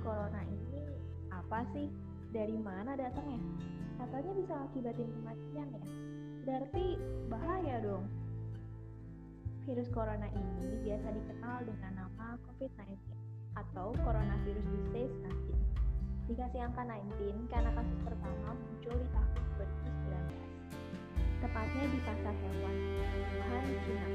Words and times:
corona 0.00 0.40
ini 0.48 0.80
apa 1.28 1.68
sih? 1.76 1.92
Dari 2.32 2.56
mana 2.56 2.96
datangnya? 2.96 3.36
Katanya 4.00 4.32
bisa 4.40 4.54
akibatin 4.56 5.08
kematian 5.20 5.68
ya? 5.68 5.84
Berarti 6.48 6.96
bahaya 7.28 7.76
dong. 7.84 8.08
Virus 9.68 9.92
corona 9.92 10.24
ini 10.32 10.80
biasa 10.80 11.12
dikenal 11.12 11.68
dengan 11.68 11.92
nama 12.08 12.40
COVID-19 12.48 12.96
atau 13.60 13.92
coronavirus 14.00 14.66
disease 14.72 15.12
19. 15.28 16.32
Dikasih 16.32 16.60
angka 16.64 16.80
19 16.86 17.52
karena 17.52 17.70
kasus 17.76 17.98
pertama 18.00 18.56
muncul 18.56 18.94
di 18.96 19.08
tahun 19.12 19.30
2019. 20.08 21.44
Tepatnya 21.44 21.84
di 21.84 21.98
pasar 22.08 22.32
hewan, 22.32 22.76
Wuhan, 23.36 23.64
China. 23.84 24.08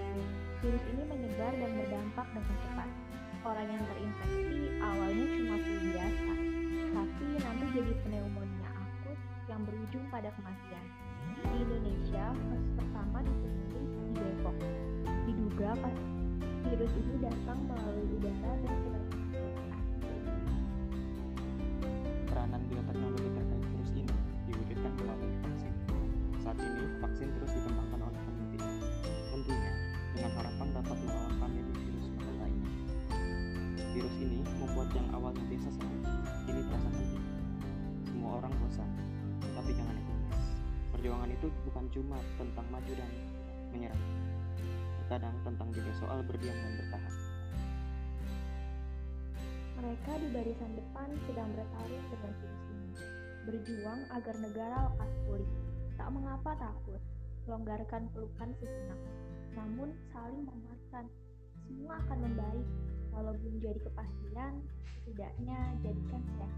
Virus 0.66 0.86
ini 0.89 1.04
menyebar 1.05 1.54
dan 1.54 1.71
berdampak 1.77 2.27
dengan 2.33 2.57
cepat. 2.66 2.89
Orang 3.46 3.68
yang 3.69 3.75
berujung 9.86 10.10
pada 10.10 10.34
kematian. 10.34 10.82
Di 11.46 11.62
Indonesia, 11.62 12.34
kasus 12.34 12.70
pertama 12.74 13.21
ditemui 13.21 13.86
di 13.86 14.11
Depok. 14.18 14.58
Diduga 15.30 15.78
pas 15.78 15.98
virus 16.66 16.94
ini 16.98 17.16
datang 17.21 17.60
melalui 17.70 18.18
udara 18.18 18.52
dan 18.66 18.78
Peranan 22.25 22.61
bioteknologi 22.66 23.30
terkait 23.30 23.61
virus 23.61 23.92
ini 23.94 24.16
diwujudkan 24.50 24.94
melalui 25.06 25.38
vaksin. 25.46 25.74
Saat 26.42 26.58
ini, 26.58 26.83
vaksin 27.06 27.30
terus 27.38 27.52
dikembangkan 27.54 28.00
oleh 28.10 28.22
peneliti. 28.25 28.70
Tentunya, 29.06 29.72
dengan 30.18 30.32
harapan 30.33 30.64
Perjuangan 41.06 41.38
itu 41.38 41.53
bukan 41.70 41.86
cuma 41.94 42.17
tentang 42.42 42.66
maju 42.73 42.94
dan 42.98 43.11
menyerah. 43.70 44.03
Terkadang 45.06 45.38
tentang 45.45 45.70
juga 45.70 45.94
soal 46.02 46.25
berdiam 46.25 46.58
dan 46.58 46.81
bertahan. 46.81 47.14
Mereka 49.78 50.11
di 50.17 50.28
barisan 50.33 50.72
depan 50.73 51.14
sedang 51.30 51.53
bertarung 51.53 52.06
dengan 52.09 52.31
virus 52.42 52.64
ini. 52.73 52.89
Berjuang 53.45 54.02
agar 54.17 54.36
negara 54.42 54.78
lekas 54.89 55.11
pulih. 55.30 55.52
Tak 55.94 56.09
mengapa 56.09 56.52
takut, 56.58 57.02
longgarkan 57.45 58.09
pelukan 58.09 58.50
sejenak. 58.58 59.02
Namun 59.53 59.94
saling 60.09 60.42
menguatkan. 60.42 61.06
Semua 61.70 62.02
akan 62.02 62.17
membaik. 62.17 62.67
Belum 63.14 63.56
jadi 63.61 63.78
kepastian, 63.78 64.58
setidaknya 65.06 65.59
jadikan 65.86 66.22
keyakinan. 66.33 66.55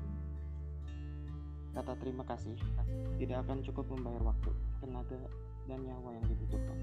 Kata 1.77 1.93
terima 2.01 2.25
kasih 2.25 2.57
tidak 3.21 3.45
akan 3.45 3.61
cukup 3.61 3.85
membayar 3.93 4.33
waktu, 4.33 4.49
tenaga, 4.81 5.21
dan 5.69 5.85
nyawa 5.85 6.09
yang 6.17 6.25
dibutuhkan. 6.25 6.77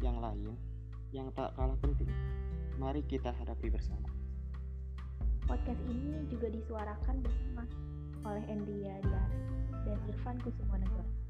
Yang 0.00 0.16
lain, 0.16 0.54
yang 1.12 1.28
tak 1.36 1.52
kalah 1.60 1.76
penting, 1.84 2.08
mari 2.80 3.04
kita 3.04 3.36
hadapi 3.36 3.68
bersama. 3.68 4.08
Podcast 5.44 5.84
ini 5.92 6.24
juga 6.32 6.48
disuarakan 6.48 7.20
bersama 7.20 7.68
oleh 8.24 8.48
Endria 8.48 8.96
Diara 9.04 9.28
dan 9.84 10.00
Irfan 10.08 10.40
Kusumonegoro. 10.40 11.25